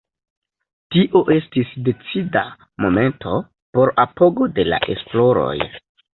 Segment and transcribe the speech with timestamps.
[0.95, 2.43] Tio estis decida
[2.87, 3.35] momento
[3.79, 5.55] por apogo de la esploroj.